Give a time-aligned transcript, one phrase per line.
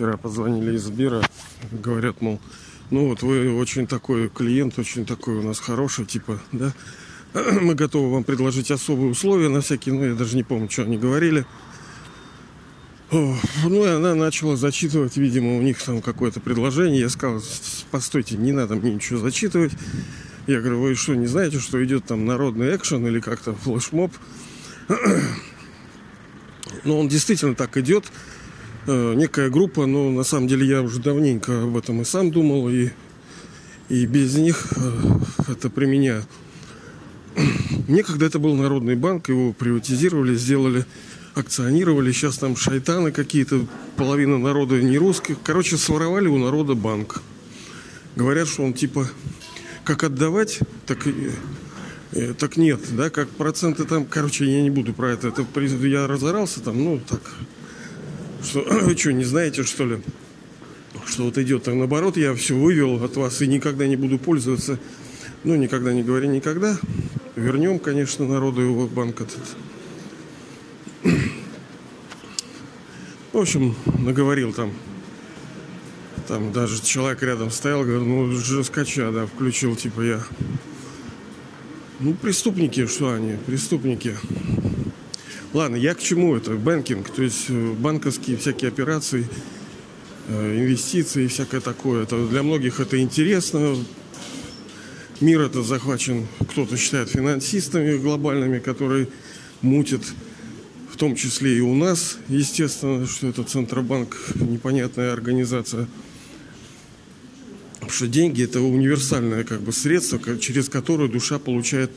[0.00, 1.20] вчера позвонили из Сбера,
[1.70, 2.40] говорят, мол,
[2.88, 6.72] ну вот вы очень такой клиент, очень такой у нас хороший, типа, да,
[7.60, 10.96] мы готовы вам предложить особые условия на всякие, ну я даже не помню, что они
[10.96, 11.44] говорили.
[13.10, 17.00] О, ну и она начала зачитывать, видимо, у них там какое-то предложение.
[17.00, 17.42] Я сказал,
[17.90, 19.72] постойте, не надо мне ничего зачитывать.
[20.46, 24.12] Я говорю, вы что, не знаете, что идет там народный экшен или как-то флешмоб?
[26.84, 28.06] Ну, он действительно так идет.
[28.92, 32.68] Э, некая группа, но на самом деле я уже давненько об этом и сам думал,
[32.68, 32.88] и,
[33.88, 36.24] и без них э, это при меня.
[37.86, 40.86] Некогда это был Народный банк, его приватизировали, сделали,
[41.36, 42.10] акционировали.
[42.10, 43.64] Сейчас там шайтаны какие-то,
[43.94, 45.36] половина народа не русских.
[45.44, 47.22] Короче, своровали у народа банк.
[48.16, 49.08] Говорят, что он типа
[49.84, 51.30] как отдавать, так и
[52.10, 55.46] э, так нет, да, как проценты там, короче, я не буду про это, это
[55.86, 57.20] я разорался там, ну, так,
[58.42, 60.02] что, вы что, не знаете, что ли,
[61.06, 64.78] что вот идет так наоборот, я все вывел от вас и никогда не буду пользоваться,
[65.44, 66.78] ну, никогда не говори никогда,
[67.36, 69.56] вернем, конечно, народу его банк этот.
[73.32, 74.72] В общем, наговорил там
[76.30, 80.20] там даже человек рядом стоял, говорит, ну, жескача, да, включил, типа, я.
[81.98, 84.16] Ну, преступники, что они, преступники.
[85.52, 86.52] Ладно, я к чему это?
[86.52, 89.26] Бэнкинг, то есть э, банковские всякие операции,
[90.28, 92.04] э, инвестиции и всякое такое.
[92.04, 93.76] Это для многих это интересно.
[95.20, 99.08] Мир это захвачен, кто-то считает финансистами глобальными, которые
[99.60, 100.02] мутят
[100.92, 105.88] в том числе и у нас, естественно, что это Центробанк, непонятная организация–
[107.80, 111.90] Потому что деньги это универсальное как бы средство, через которое душа получает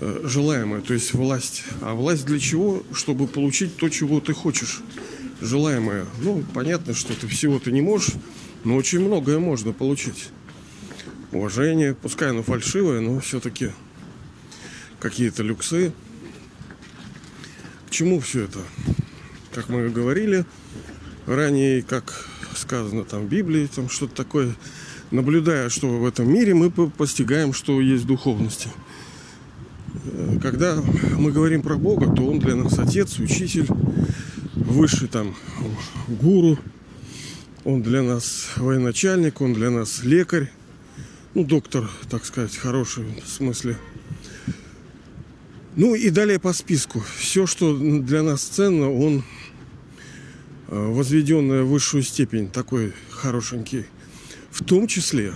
[0.00, 1.64] желаемое, то есть власть.
[1.82, 2.82] А власть для чего?
[2.92, 4.80] Чтобы получить то, чего ты хочешь.
[5.40, 6.06] Желаемое.
[6.22, 8.14] Ну, понятно, что ты всего ты не можешь,
[8.64, 10.30] но очень многое можно получить.
[11.32, 13.70] Уважение, пускай оно фальшивое, но все-таки
[14.98, 15.92] какие-то люксы.
[17.86, 18.58] К чему все это?
[19.54, 20.44] Как мы говорили
[21.26, 24.54] ранее, как сказано там в Библии, там что-то такое
[25.10, 28.68] наблюдая, что в этом мире, мы постигаем, что есть духовности.
[30.42, 30.82] Когда
[31.18, 33.66] мы говорим про Бога, то Он для нас отец, учитель,
[34.54, 35.34] высший там
[36.08, 36.58] гуру,
[37.64, 40.50] Он для нас военачальник, Он для нас лекарь,
[41.34, 43.76] ну, доктор, так сказать, хороший в смысле.
[45.76, 47.04] Ну и далее по списку.
[47.16, 49.22] Все, что для нас ценно, он
[50.68, 53.86] э, возведенная в высшую степень, такой хорошенький–
[54.50, 55.32] в том числе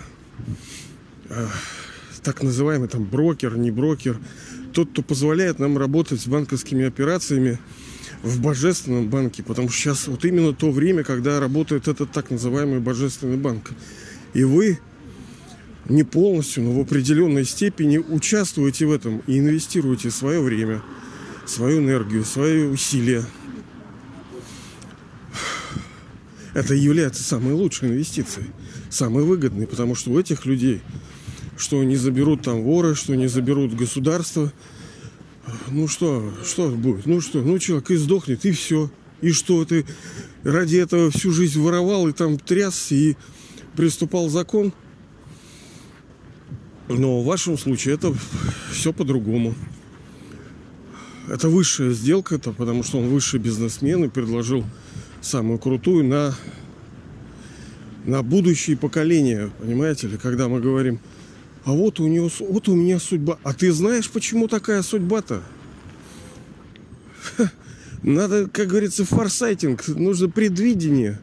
[1.28, 1.48] э,
[2.22, 4.18] так называемый там брокер, не брокер,
[4.74, 7.58] тот, кто позволяет нам работать с банковскими операциями
[8.22, 12.80] в божественном банке, потому что сейчас вот именно то время, когда работает этот так называемый
[12.80, 13.70] божественный банк.
[14.34, 14.80] И вы
[15.88, 20.82] не полностью, но в определенной степени участвуете в этом и инвестируете свое время,
[21.46, 23.24] свою энергию, свои усилия.
[26.52, 28.46] Это является самой лучшей инвестицией
[28.94, 30.80] самый выгодный, потому что у этих людей,
[31.56, 34.52] что не заберут там воры, что не заберут государство,
[35.68, 37.06] ну что, что будет?
[37.06, 38.90] Ну что, ну человек и сдохнет, и все.
[39.20, 39.86] И что, ты
[40.42, 43.16] ради этого всю жизнь воровал и там трясся и
[43.76, 44.72] приступал закон?
[46.88, 48.14] Но в вашем случае это
[48.70, 49.54] все по-другому.
[51.28, 54.64] Это высшая сделка, это потому что он высший бизнесмен и предложил
[55.22, 56.34] самую крутую на
[58.04, 61.00] на будущие поколения, понимаете ли, когда мы говорим,
[61.64, 63.38] а вот у него, вот у меня судьба.
[63.42, 65.42] А ты знаешь, почему такая судьба-то?
[68.02, 71.20] Надо, как говорится, форсайтинг, нужно предвидение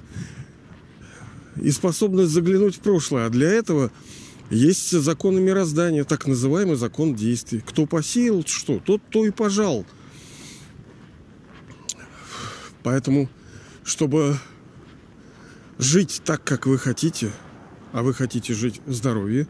[1.62, 3.28] и способность заглянуть в прошлое.
[3.28, 3.92] А для этого
[4.50, 7.64] есть законы мироздания, так называемый закон действий.
[7.64, 9.86] Кто посеял что, тот то и пожал.
[12.82, 13.30] Поэтому,
[13.84, 14.38] чтобы
[15.78, 17.32] жить так, как вы хотите,
[17.92, 19.48] а вы хотите жить в здоровье,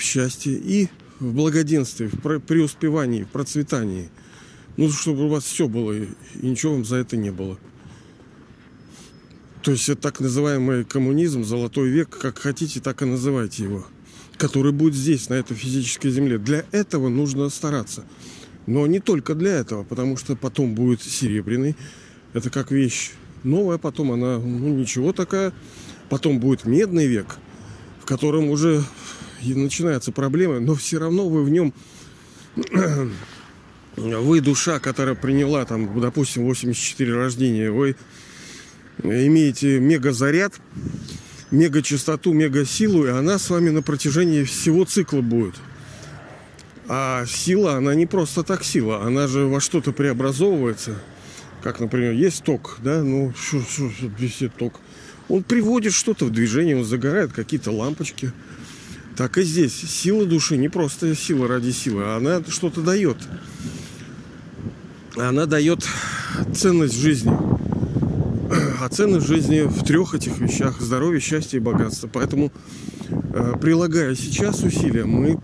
[0.00, 0.88] в счастье и
[1.20, 4.08] в благоденствии, в преуспевании, в процветании.
[4.76, 6.08] Ну, чтобы у вас все было, и
[6.40, 7.58] ничего вам за это не было.
[9.62, 13.86] То есть это так называемый коммунизм, золотой век, как хотите, так и называйте его,
[14.38, 16.38] который будет здесь, на этой физической земле.
[16.38, 18.06] Для этого нужно стараться.
[18.66, 21.76] Но не только для этого, потому что потом будет серебряный.
[22.32, 23.10] Это как вещь
[23.42, 25.52] новая, потом она, ну, ничего такая.
[26.08, 27.36] Потом будет медный век,
[28.00, 28.82] в котором уже
[29.42, 31.72] начинаются проблемы, но все равно вы в нем
[33.96, 37.96] вы душа, которая приняла там, допустим, 84 рождения, вы
[39.02, 40.54] имеете мега-заряд,
[41.50, 45.54] мега-частоту, мега-силу, и она с вами на протяжении всего цикла будет.
[46.88, 51.00] А сила, она не просто так сила, она же во что-то преобразовывается.
[51.62, 54.80] Как, например, есть ток, да, ну, что, что висит ток.
[55.28, 58.32] Он приводит что-то в движение, он загорает какие-то лампочки.
[59.20, 59.74] Так и здесь.
[59.74, 63.18] Сила души не просто сила ради силы, она что-то дает.
[65.14, 65.86] Она дает
[66.54, 67.30] ценность жизни.
[68.80, 70.80] А ценность жизни в трех этих вещах.
[70.80, 72.08] Здоровье, счастье и богатство.
[72.10, 72.50] Поэтому,
[73.10, 75.38] э, прилагая сейчас усилия, мы,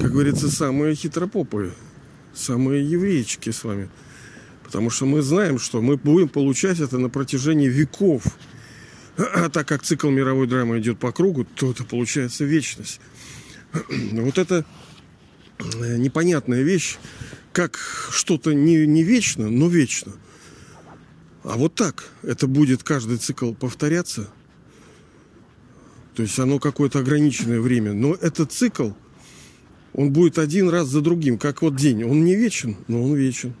[0.00, 1.72] как говорится, самые хитропопые.
[2.32, 3.88] Самые еврейчики с вами.
[4.62, 8.22] Потому что мы знаем, что мы будем получать это на протяжении веков.
[9.52, 13.00] Так как цикл мировой драмы идет по кругу, то это получается вечность.
[14.12, 14.64] Вот это
[15.58, 16.96] э, непонятная вещь,
[17.52, 17.78] как
[18.10, 20.12] что-то не, не вечно, но вечно.
[21.44, 24.28] А вот так это будет каждый цикл повторяться.
[26.14, 27.92] То есть оно какое-то ограниченное время.
[27.92, 28.90] Но этот цикл,
[29.92, 32.04] он будет один раз за другим, как вот день.
[32.04, 33.54] Он не вечен, но он вечен.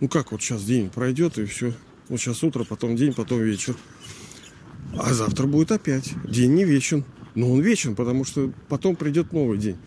[0.00, 1.74] Ну как вот сейчас день пройдет и все.
[2.08, 3.76] Вот сейчас утро, потом день, потом вечер.
[4.98, 6.12] А завтра будет опять.
[6.24, 7.04] День не вечен.
[7.34, 9.78] Но он вечен, потому что потом придет новый день.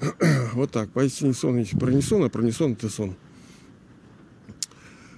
[0.52, 0.90] вот так.
[0.90, 3.16] Поистине сон, если пронесон, а пронесон это сон.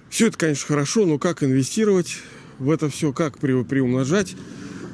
[0.09, 2.17] Все это, конечно, хорошо, но как инвестировать
[2.59, 4.35] в это все, как при, приумножать?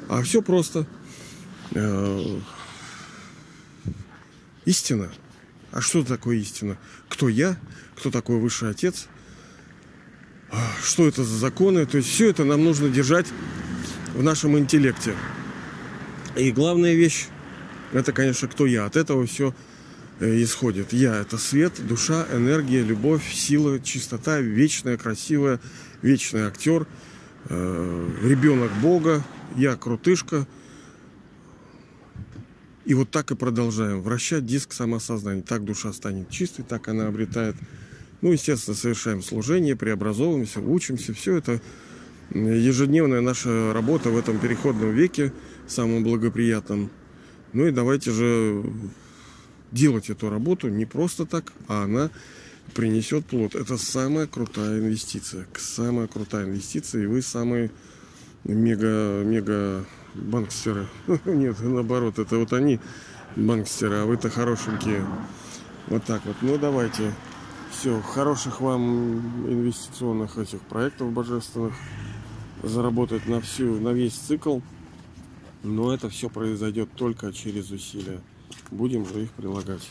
[0.08, 0.86] А все просто.
[1.72, 2.40] Э,
[4.64, 5.10] истина.
[5.72, 6.78] А что такое истина?
[7.08, 7.58] Кто я?
[7.96, 9.08] Кто такой высший отец?
[10.50, 11.86] А, что это за законы?
[11.86, 13.26] То есть все это нам нужно держать
[14.20, 15.14] в нашем интеллекте.
[16.36, 17.28] И главная вещь,
[17.94, 18.84] это, конечно, кто я.
[18.84, 19.54] От этого все
[20.20, 20.92] э, исходит.
[20.92, 25.58] Я– это свет, душа, энергия, любовь, сила, чистота, вечная, красивая,
[26.02, 26.86] вечный актер,
[27.48, 29.24] э, ребенок Бога,
[29.56, 30.46] я крутышка–
[32.84, 35.42] и вот так и продолжаем вращать диск самосознания.
[35.42, 37.54] Так душа станет чистой, так она обретает.
[38.20, 41.14] Ну, естественно, совершаем служение, преобразовываемся, учимся.
[41.14, 41.60] Все это
[42.30, 45.32] ежедневная наша работа в этом переходном веке,
[45.66, 46.90] самым благоприятном.
[47.52, 48.64] Ну и давайте же
[49.72, 52.10] делать эту работу не просто так, а она
[52.74, 53.54] принесет плод.
[53.54, 55.46] Это самая крутая инвестиция.
[55.58, 57.70] Самая крутая инвестиция, и вы самые
[58.44, 59.84] мега, мега
[60.14, 60.86] банкстеры.
[61.24, 62.80] Нет, наоборот, это вот они
[63.36, 65.04] банкстеры, а вы-то хорошенькие.
[65.88, 66.36] Вот так вот.
[66.42, 67.12] Ну, давайте.
[67.72, 71.72] Все, хороших вам инвестиционных этих проектов божественных.
[72.62, 74.60] Заработать на всю, на весь цикл.
[75.62, 78.20] Но это все произойдет только через усилия.
[78.70, 79.90] Будем же их прилагать.